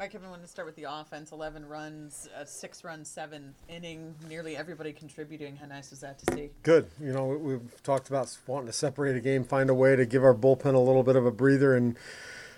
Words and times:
All 0.00 0.04
right, 0.04 0.12
Kevin, 0.12 0.28
I 0.28 0.30
want 0.30 0.42
to 0.42 0.48
start 0.48 0.64
with 0.64 0.76
the 0.76 0.86
offense. 0.88 1.32
11 1.32 1.66
runs, 1.66 2.28
a 2.38 2.46
six 2.46 2.84
run, 2.84 3.04
seven 3.04 3.52
inning, 3.68 4.14
nearly 4.28 4.56
everybody 4.56 4.92
contributing. 4.92 5.56
How 5.56 5.66
nice 5.66 5.90
was 5.90 5.98
that 6.02 6.20
to 6.20 6.34
see? 6.34 6.50
Good. 6.62 6.88
You 7.00 7.12
know, 7.12 7.26
we've 7.26 7.82
talked 7.82 8.06
about 8.06 8.38
wanting 8.46 8.68
to 8.68 8.72
separate 8.72 9.16
a 9.16 9.20
game, 9.20 9.42
find 9.42 9.68
a 9.68 9.74
way 9.74 9.96
to 9.96 10.06
give 10.06 10.22
our 10.22 10.36
bullpen 10.36 10.74
a 10.74 10.78
little 10.78 11.02
bit 11.02 11.16
of 11.16 11.26
a 11.26 11.32
breather, 11.32 11.74
and 11.74 11.96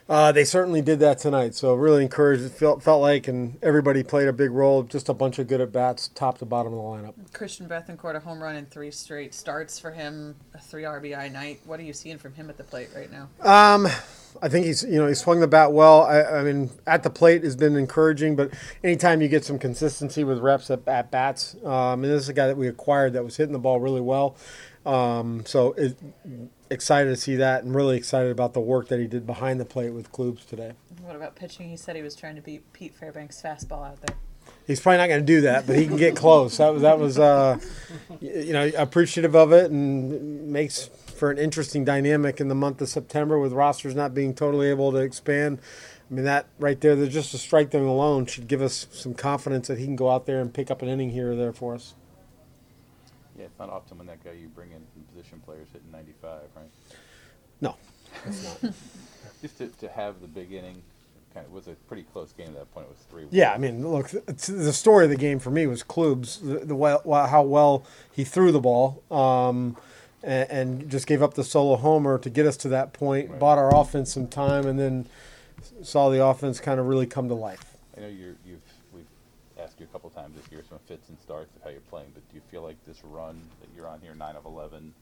uh, 0.06 0.32
they 0.32 0.44
certainly 0.44 0.82
did 0.82 0.98
that 0.98 1.16
tonight. 1.16 1.54
So 1.54 1.72
really 1.72 2.02
encouraged. 2.02 2.42
It 2.42 2.50
felt, 2.50 2.82
felt 2.82 3.00
like, 3.00 3.26
and 3.26 3.56
everybody 3.62 4.02
played 4.02 4.28
a 4.28 4.34
big 4.34 4.50
role. 4.50 4.82
Just 4.82 5.08
a 5.08 5.14
bunch 5.14 5.38
of 5.38 5.48
good 5.48 5.62
at 5.62 5.72
bats, 5.72 6.08
top 6.08 6.36
to 6.40 6.44
bottom 6.44 6.74
of 6.74 6.78
the 6.78 6.84
lineup. 6.84 7.32
Christian 7.32 7.66
Bethancourt, 7.66 8.16
a 8.16 8.20
home 8.20 8.42
run 8.42 8.56
in 8.56 8.66
three 8.66 8.90
straight 8.90 9.32
starts 9.32 9.78
for 9.78 9.92
him, 9.92 10.36
a 10.52 10.58
three 10.58 10.82
RBI 10.82 11.32
night. 11.32 11.60
What 11.64 11.80
are 11.80 11.84
you 11.84 11.94
seeing 11.94 12.18
from 12.18 12.34
him 12.34 12.50
at 12.50 12.58
the 12.58 12.64
plate 12.64 12.90
right 12.94 13.10
now? 13.10 13.30
Um, 13.40 13.88
I 14.42 14.48
think 14.48 14.66
he's 14.66 14.82
you 14.84 14.96
know 14.96 15.06
he 15.06 15.14
swung 15.14 15.40
the 15.40 15.48
bat 15.48 15.72
well. 15.72 16.02
I, 16.02 16.22
I, 16.22 16.42
mean 16.42 16.70
at 16.86 17.02
the 17.02 17.10
plate 17.10 17.44
has 17.44 17.56
been 17.56 17.76
encouraging, 17.76 18.36
but 18.36 18.52
anytime 18.82 19.20
you 19.20 19.28
get 19.28 19.44
some 19.44 19.58
consistency 19.58 20.24
with 20.24 20.38
reps 20.38 20.70
at, 20.70 20.86
at 20.88 21.10
bats, 21.10 21.56
um, 21.64 22.04
and 22.04 22.04
this 22.04 22.22
is 22.22 22.28
a 22.28 22.32
guy 22.32 22.46
that 22.46 22.56
we 22.56 22.68
acquired 22.68 23.12
that 23.14 23.24
was 23.24 23.36
hitting 23.36 23.52
the 23.52 23.58
ball 23.58 23.80
really 23.80 24.00
well. 24.00 24.36
Um, 24.86 25.44
so 25.44 25.72
it, 25.72 25.96
excited 26.70 27.10
to 27.10 27.16
see 27.16 27.36
that, 27.36 27.64
and 27.64 27.74
really 27.74 27.96
excited 27.96 28.30
about 28.30 28.54
the 28.54 28.60
work 28.60 28.88
that 28.88 28.98
he 28.98 29.06
did 29.06 29.26
behind 29.26 29.60
the 29.60 29.64
plate 29.64 29.90
with 29.90 30.10
Klubs 30.12 30.44
today. 30.44 30.72
What 31.02 31.16
about 31.16 31.36
pitching? 31.36 31.68
He 31.68 31.76
said 31.76 31.96
he 31.96 32.02
was 32.02 32.14
trying 32.14 32.36
to 32.36 32.42
beat 32.42 32.72
Pete 32.72 32.94
Fairbanks' 32.94 33.42
fastball 33.42 33.86
out 33.86 34.00
there. 34.02 34.16
He's 34.66 34.80
probably 34.80 34.98
not 34.98 35.08
going 35.08 35.20
to 35.20 35.26
do 35.26 35.40
that, 35.42 35.66
but 35.66 35.76
he 35.76 35.86
can 35.86 35.96
get 35.96 36.14
close. 36.16 36.56
That 36.58 36.72
was 36.72 36.82
that 36.82 36.98
was 36.98 37.18
uh, 37.18 37.58
you 38.20 38.52
know 38.52 38.70
appreciative 38.76 39.34
of 39.34 39.52
it, 39.52 39.70
and 39.70 40.52
makes 40.52 40.88
for 41.20 41.30
an 41.30 41.36
interesting 41.36 41.84
dynamic 41.84 42.40
in 42.40 42.48
the 42.48 42.54
month 42.54 42.80
of 42.80 42.88
September 42.88 43.38
with 43.38 43.52
rosters 43.52 43.94
not 43.94 44.14
being 44.14 44.34
totally 44.34 44.70
able 44.70 44.90
to 44.90 44.96
expand. 44.96 45.58
I 46.10 46.14
mean, 46.14 46.24
that 46.24 46.46
right 46.58 46.80
there, 46.80 46.96
there's 46.96 47.12
just 47.12 47.34
a 47.34 47.38
strike 47.38 47.72
there 47.72 47.84
alone 47.84 48.24
should 48.24 48.48
give 48.48 48.62
us 48.62 48.86
some 48.90 49.12
confidence 49.12 49.68
that 49.68 49.78
he 49.78 49.84
can 49.84 49.96
go 49.96 50.08
out 50.08 50.24
there 50.24 50.40
and 50.40 50.52
pick 50.52 50.70
up 50.70 50.80
an 50.80 50.88
inning 50.88 51.10
here 51.10 51.32
or 51.32 51.36
there 51.36 51.52
for 51.52 51.74
us. 51.74 51.92
Yeah, 53.38 53.44
it's 53.44 53.58
not 53.58 53.68
often 53.68 53.98
when 53.98 54.06
that 54.06 54.24
guy 54.24 54.32
you 54.32 54.48
bring 54.48 54.70
in 54.70 54.78
from 54.94 55.02
position 55.14 55.40
players 55.44 55.68
hitting 55.74 55.92
95, 55.92 56.40
right? 56.56 56.64
No, 57.60 57.76
it's 58.24 58.62
not. 58.62 58.72
Just 59.42 59.58
to, 59.58 59.68
to 59.68 59.88
have 59.88 60.22
the 60.22 60.26
big 60.26 60.52
inning, 60.52 60.82
kind 61.34 61.44
of 61.44 61.52
was 61.52 61.68
a 61.68 61.74
pretty 61.86 62.04
close 62.14 62.32
game 62.32 62.48
at 62.48 62.54
that 62.54 62.72
point. 62.72 62.86
It 62.86 62.96
was 62.96 63.04
three. 63.10 63.26
Yeah, 63.30 63.52
I 63.52 63.58
mean, 63.58 63.86
look, 63.86 64.08
the 64.08 64.72
story 64.72 65.04
of 65.04 65.10
the 65.10 65.16
game 65.16 65.38
for 65.38 65.50
me 65.50 65.66
was 65.66 65.82
Klubs, 65.82 66.40
the, 66.40 66.60
the 66.60 66.74
well, 66.74 67.02
how 67.26 67.42
well 67.42 67.84
he 68.10 68.24
threw 68.24 68.52
the 68.52 68.60
ball. 68.60 69.02
Um, 69.10 69.76
and, 70.22 70.50
and, 70.50 70.90
just 70.90 71.06
gave 71.06 71.22
up 71.22 71.34
the 71.34 71.44
solo 71.44 71.76
homer 71.76 72.18
to 72.18 72.30
get 72.30 72.46
us 72.46 72.56
to 72.58 72.68
that 72.68 72.92
point. 72.92 73.30
Right. 73.30 73.38
Bought 73.38 73.58
our 73.58 73.74
offense 73.74 74.12
some 74.12 74.28
time, 74.28 74.66
and 74.66 74.78
then 74.78 75.06
saw 75.82 76.10
the 76.10 76.24
offense 76.24 76.60
kind 76.60 76.80
of 76.80 76.86
really 76.86 77.06
come 77.06 77.28
to 77.28 77.34
life. 77.34 77.76
I 77.96 78.00
know 78.00 78.08
you 78.08 78.36
have 78.46 78.60
we've 78.92 79.06
asked 79.58 79.78
you 79.80 79.86
a 79.86 79.88
couple 79.88 80.10
times 80.10 80.36
this 80.36 80.50
year 80.50 80.62
some 80.68 80.78
fits 80.86 81.08
and 81.08 81.18
starts 81.18 81.54
of 81.56 81.62
how 81.62 81.70
you're 81.70 81.80
playing, 81.80 82.10
but 82.14 82.28
do 82.30 82.36
you 82.36 82.42
feel 82.50 82.62
like 82.62 82.76
this 82.86 83.02
run 83.04 83.40
that 83.60 83.68
you're 83.76 83.86
on 83.86 84.00
here, 84.00 84.14
nine 84.14 84.36
of 84.36 84.44
eleven, 84.44 84.92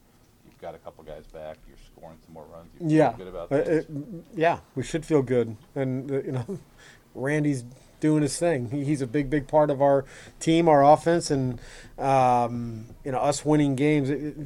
you've 0.45 0.61
got 0.61 0.75
a 0.75 0.79
couple 0.79 1.05
guys 1.05 1.27
back, 1.27 1.57
you're 1.69 1.79
scoring 1.95 2.19
some 2.25 2.35
more 2.35 2.47
runs. 2.53 2.69
You 2.81 2.99
yeah, 2.99 3.15
good 3.17 3.29
about 3.29 3.53
uh, 3.53 3.57
it, 3.57 3.91
yeah, 4.35 4.59
we 4.75 4.83
should 4.83 5.05
feel 5.05 5.23
good, 5.23 5.57
and 5.75 6.11
uh, 6.11 6.23
you 6.23 6.33
know, 6.33 6.59
Randy's 7.15 7.65
doing 8.01 8.23
his 8.23 8.39
thing. 8.39 8.71
He's 8.71 9.03
a 9.03 9.07
big, 9.07 9.29
big 9.31 9.49
part 9.49 9.71
of 9.71 9.83
our 9.83 10.05
team, 10.41 10.69
our 10.69 10.85
offense, 10.85 11.31
and 11.31 11.61
um, 11.99 12.87
you 13.05 13.13
know, 13.13 13.19
us 13.19 13.45
winning 13.45 13.77
games. 13.77 14.11
It, 14.11 14.37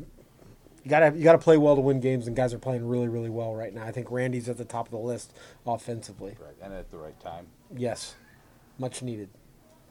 you 0.85 0.91
gotta 0.91 1.17
you 1.17 1.23
gotta 1.23 1.39
play 1.39 1.57
well 1.57 1.75
to 1.75 1.81
win 1.81 2.01
games, 2.01 2.27
and 2.27 2.37
guys 2.37 2.53
are 2.53 2.59
playing 2.59 2.87
really 2.87 3.09
really 3.09 3.31
well 3.31 3.55
right 3.55 3.75
now. 3.75 3.85
I 3.85 3.93
think 3.93 4.11
Randy's 4.11 4.49
at 4.49 4.59
the 4.59 4.65
top 4.65 4.87
of 4.87 4.93
the 4.93 4.99
list 4.99 5.33
offensively. 5.67 6.37
Right, 6.41 6.57
and 6.63 6.73
at 6.75 6.91
the 6.91 6.99
right 6.99 7.19
time. 7.21 7.47
Yes, 7.77 8.17
much 8.79 9.03
needed. 9.03 9.29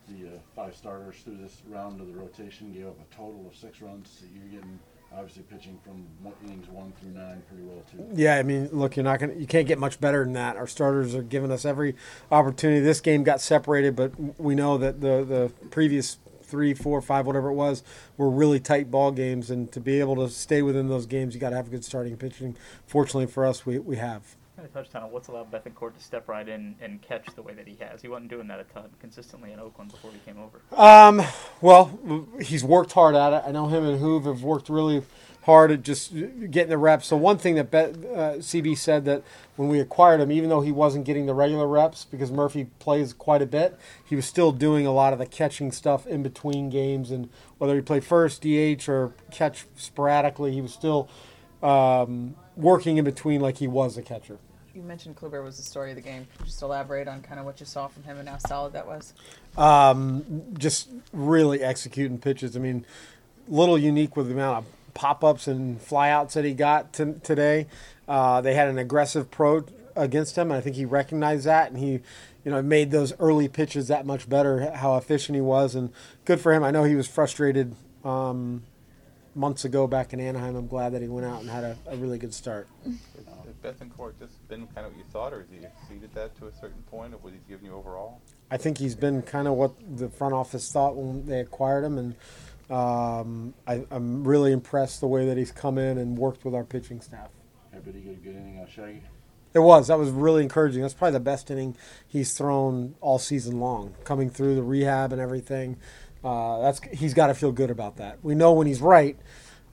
The 0.07 0.27
uh, 0.27 0.39
five 0.55 0.75
starters 0.75 1.17
through 1.23 1.37
this 1.37 1.61
round 1.69 2.01
of 2.01 2.07
the 2.07 2.13
rotation 2.13 2.73
gave 2.73 2.87
up 2.87 2.97
a 2.99 3.15
total 3.15 3.45
of 3.47 3.55
six 3.55 3.81
runs. 3.81 4.09
So 4.19 4.25
you're 4.33 4.59
getting 4.59 4.79
obviously 5.13 5.43
pitching 5.43 5.77
from 5.83 6.05
innings 6.45 6.67
one 6.69 6.93
through 6.99 7.11
nine 7.11 7.41
pretty 7.47 7.63
well 7.63 7.83
too. 7.91 8.05
Yeah, 8.13 8.37
I 8.37 8.43
mean, 8.43 8.69
look, 8.71 8.95
you're 8.95 9.03
not 9.03 9.19
gonna 9.19 9.33
you 9.33 9.47
can't 9.47 9.67
get 9.67 9.77
much 9.77 9.99
better 9.99 10.23
than 10.23 10.33
that. 10.33 10.57
Our 10.57 10.67
starters 10.67 11.15
are 11.15 11.23
giving 11.23 11.51
us 11.51 11.65
every 11.65 11.95
opportunity. 12.31 12.81
This 12.81 13.01
game 13.01 13.23
got 13.23 13.41
separated, 13.41 13.95
but 13.95 14.11
we 14.39 14.55
know 14.55 14.77
that 14.77 15.01
the 15.01 15.23
the 15.23 15.67
previous 15.67 16.17
three, 16.51 16.73
four, 16.73 17.01
five, 17.01 17.25
whatever 17.25 17.49
it 17.49 17.55
was, 17.55 17.81
were 18.17 18.29
really 18.29 18.59
tight 18.59 18.91
ball 18.91 19.11
games. 19.11 19.49
And 19.49 19.71
to 19.71 19.79
be 19.79 19.99
able 19.99 20.17
to 20.17 20.29
stay 20.29 20.61
within 20.61 20.89
those 20.89 21.05
games, 21.05 21.33
you 21.33 21.39
got 21.39 21.51
to 21.51 21.55
have 21.55 21.67
a 21.67 21.71
good 21.71 21.85
starting 21.85 22.17
pitching. 22.17 22.55
Fortunately 22.85 23.25
for 23.25 23.45
us, 23.45 23.65
we, 23.65 23.79
we 23.79 23.95
have. 23.95 24.35
Kind 24.57 24.67
of 24.67 24.73
touched 24.73 24.95
on 24.95 25.09
what's 25.11 25.29
allowed 25.29 25.49
Bethancourt 25.49 25.95
to 25.95 26.03
step 26.03 26.27
right 26.27 26.47
in 26.47 26.75
and 26.81 27.01
catch 27.01 27.25
the 27.35 27.41
way 27.41 27.53
that 27.53 27.67
he 27.67 27.77
has. 27.79 28.01
He 28.01 28.09
wasn't 28.09 28.29
doing 28.29 28.47
that 28.49 28.59
a 28.59 28.65
ton 28.65 28.89
consistently 28.99 29.53
in 29.53 29.59
Oakland 29.59 29.91
before 29.91 30.11
he 30.11 30.19
came 30.19 30.37
over. 30.39 30.61
Um, 30.79 31.23
well, 31.61 31.97
he's 32.41 32.63
worked 32.63 32.91
hard 32.91 33.15
at 33.15 33.33
it. 33.33 33.43
I 33.47 33.51
know 33.51 33.67
him 33.67 33.85
and 33.85 33.99
Hoove 33.99 34.25
have 34.25 34.43
worked 34.43 34.69
really 34.69 35.01
hard 35.43 35.71
at 35.71 35.81
just 35.81 36.13
getting 36.13 36.69
the 36.69 36.77
reps. 36.77 37.07
So 37.07 37.17
one 37.17 37.37
thing 37.37 37.55
that 37.55 37.71
Bet, 37.71 37.89
uh, 37.89 38.37
CB 38.37 38.77
said 38.77 39.05
that 39.05 39.23
when 39.55 39.69
we 39.69 39.79
acquired 39.79 40.21
him, 40.21 40.31
even 40.31 40.49
though 40.49 40.61
he 40.61 40.71
wasn't 40.71 41.05
getting 41.05 41.25
the 41.25 41.33
regular 41.33 41.67
reps 41.67 42.05
because 42.05 42.31
Murphy 42.31 42.65
plays 42.79 43.13
quite 43.13 43.41
a 43.41 43.47
bit, 43.47 43.77
he 44.05 44.15
was 44.15 44.25
still 44.25 44.51
doing 44.51 44.85
a 44.85 44.91
lot 44.91 45.13
of 45.13 45.19
the 45.19 45.25
catching 45.25 45.71
stuff 45.71 46.05
in 46.05 46.21
between 46.21 46.69
games. 46.69 47.09
And 47.09 47.29
whether 47.57 47.75
he 47.75 47.81
played 47.81 48.03
first, 48.03 48.41
DH, 48.41 48.87
or 48.87 49.13
catch 49.31 49.65
sporadically, 49.75 50.51
he 50.51 50.61
was 50.61 50.73
still 50.73 51.09
um, 51.63 52.35
working 52.55 52.97
in 52.97 53.05
between 53.05 53.41
like 53.41 53.57
he 53.57 53.67
was 53.67 53.97
a 53.97 54.03
catcher. 54.03 54.37
You 54.75 54.83
mentioned 54.83 55.17
Kluber 55.17 55.43
was 55.43 55.57
the 55.57 55.63
story 55.63 55.89
of 55.89 55.97
the 55.97 56.01
game. 56.01 56.27
Just 56.45 56.61
elaborate 56.61 57.07
on 57.07 57.21
kind 57.21 57.39
of 57.39 57.45
what 57.45 57.59
you 57.59 57.65
saw 57.65 57.87
from 57.87 58.03
him 58.03 58.17
and 58.19 58.29
how 58.29 58.37
solid 58.37 58.73
that 58.73 58.87
was. 58.87 59.13
Um, 59.57 60.43
just 60.57 60.87
really 61.11 61.61
executing 61.61 62.19
pitches. 62.19 62.55
I 62.55 62.59
mean, 62.59 62.85
little 63.49 63.77
unique 63.77 64.15
with 64.15 64.27
the 64.27 64.33
amount 64.33 64.59
of 64.59 64.65
pop 64.93 65.23
ups 65.23 65.47
and 65.47 65.79
flyouts 65.79 66.33
that 66.33 66.45
he 66.45 66.53
got 66.53 66.93
t- 66.93 67.15
today. 67.23 67.67
Uh, 68.07 68.41
they 68.41 68.53
had 68.53 68.67
an 68.67 68.77
aggressive 68.77 69.31
pro 69.31 69.65
against 69.95 70.37
him, 70.37 70.51
and 70.51 70.57
I 70.57 70.61
think 70.61 70.75
he 70.75 70.85
recognized 70.85 71.45
that, 71.45 71.69
and 71.69 71.79
he, 71.79 71.99
you 72.43 72.51
know, 72.51 72.61
made 72.61 72.91
those 72.91 73.13
early 73.19 73.47
pitches 73.47 73.87
that 73.87 74.05
much 74.05 74.27
better. 74.27 74.71
How 74.71 74.97
efficient 74.97 75.35
he 75.35 75.41
was, 75.41 75.75
and 75.75 75.91
good 76.25 76.39
for 76.39 76.53
him. 76.53 76.63
I 76.63 76.71
know 76.71 76.83
he 76.83 76.95
was 76.95 77.07
frustrated 77.07 77.75
um, 78.03 78.63
months 79.35 79.65
ago 79.65 79.87
back 79.87 80.13
in 80.13 80.19
Anaheim. 80.19 80.55
I'm 80.55 80.67
glad 80.67 80.93
that 80.93 81.01
he 81.01 81.07
went 81.07 81.25
out 81.25 81.41
and 81.41 81.49
had 81.49 81.63
a, 81.63 81.77
a 81.87 81.95
really 81.95 82.17
good 82.17 82.33
start. 82.33 82.67
Has 82.83 82.95
Bethancourt 83.63 84.19
just 84.19 84.47
been 84.47 84.67
kind 84.67 84.85
of 84.85 84.93
what 84.93 84.97
you 84.97 85.05
thought, 85.11 85.33
or 85.33 85.39
has 85.39 85.49
he 85.49 85.65
exceeded 85.65 86.13
that 86.15 86.37
to 86.39 86.47
a 86.47 86.51
certain 86.53 86.81
point 86.83 87.13
of 87.13 87.23
what 87.23 87.33
he's 87.33 87.43
given 87.47 87.65
you 87.65 87.73
overall? 87.73 88.21
I 88.49 88.57
think 88.57 88.77
he's 88.77 88.95
been 88.95 89.21
kind 89.21 89.47
of 89.47 89.53
what 89.53 89.71
the 89.97 90.09
front 90.09 90.33
office 90.33 90.71
thought 90.71 90.95
when 90.95 91.25
they 91.25 91.39
acquired 91.39 91.83
him, 91.85 91.97
and 91.97 92.15
um, 92.71 93.53
I, 93.67 93.85
am 93.91 94.23
really 94.23 94.51
impressed 94.51 95.01
the 95.01 95.07
way 95.07 95.25
that 95.25 95.37
he's 95.37 95.51
come 95.51 95.77
in 95.77 95.97
and 95.97 96.17
worked 96.17 96.45
with 96.45 96.55
our 96.55 96.63
pitching 96.63 97.01
staff. 97.01 97.29
Everybody 97.73 98.03
get 98.03 98.13
a 98.13 98.15
good 98.15 98.35
inning 98.35 98.59
out 98.59 98.69
Shaggy? 98.69 99.01
It 99.53 99.59
was. 99.59 99.87
That 99.87 99.99
was 99.99 100.09
really 100.09 100.43
encouraging. 100.43 100.81
That's 100.81 100.93
probably 100.93 101.13
the 101.13 101.19
best 101.19 101.51
inning 101.51 101.75
he's 102.07 102.33
thrown 102.33 102.95
all 103.01 103.19
season 103.19 103.59
long, 103.59 103.95
coming 104.05 104.29
through 104.29 104.55
the 104.55 104.63
rehab 104.63 105.11
and 105.11 105.21
everything. 105.21 105.77
Uh, 106.23 106.61
that's 106.61 106.79
he's 106.93 107.13
got 107.13 107.27
to 107.27 107.33
feel 107.33 107.51
good 107.51 107.69
about 107.69 107.97
that. 107.97 108.19
We 108.23 108.35
know 108.35 108.53
when 108.53 108.67
he's 108.67 108.81
right. 108.81 109.17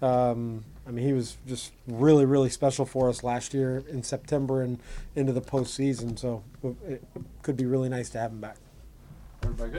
Um, 0.03 0.65
I 0.87 0.91
mean, 0.91 1.05
he 1.05 1.13
was 1.13 1.37
just 1.47 1.73
really, 1.87 2.25
really 2.25 2.49
special 2.49 2.87
for 2.87 3.09
us 3.09 3.23
last 3.23 3.53
year 3.53 3.85
in 3.89 4.03
September 4.03 4.63
and 4.63 4.81
into 5.15 5.33
the 5.33 5.43
postseason. 5.43 6.19
So 6.19 6.43
it 6.89 7.05
could 7.43 7.57
be 7.57 7.67
really 7.67 7.91
nice 7.91 8.09
to 8.11 8.19
have 8.19 8.33
him 8.33 8.41
back. 8.41 8.57
Everybody 9.43 9.71
good? 9.71 9.77